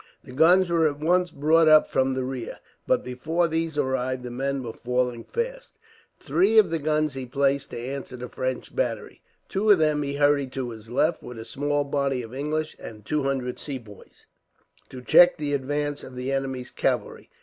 The 0.23 0.31
guns 0.31 0.67
were 0.71 0.87
at 0.87 0.97
once 0.99 1.29
brought 1.29 1.67
up 1.67 1.91
from 1.91 2.15
the 2.15 2.23
rear, 2.23 2.57
but 2.87 3.03
before 3.03 3.47
these 3.47 3.77
arrived 3.77 4.23
the 4.23 4.31
men 4.31 4.63
were 4.63 4.73
falling 4.73 5.23
fast. 5.23 5.77
Three 6.19 6.57
of 6.57 6.71
the 6.71 6.79
guns 6.79 7.13
he 7.13 7.27
placed 7.27 7.69
to 7.69 7.79
answer 7.79 8.17
the 8.17 8.27
French 8.27 8.75
battery, 8.75 9.21
two 9.47 9.69
of 9.69 9.77
them 9.77 10.01
he 10.01 10.15
hurried 10.15 10.51
to 10.53 10.71
his 10.71 10.89
left, 10.89 11.21
with 11.21 11.37
a 11.37 11.45
small 11.45 11.83
body 11.83 12.23
of 12.23 12.33
English 12.33 12.75
and 12.79 13.05
two 13.05 13.21
hundred 13.21 13.59
Sepoys, 13.59 14.25
to 14.89 15.03
check 15.03 15.37
the 15.37 15.53
advance 15.53 16.03
of 16.03 16.15
the 16.15 16.31
enemy's 16.31 16.71
cavalry. 16.71 17.29